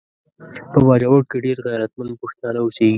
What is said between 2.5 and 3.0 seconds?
اوسیږي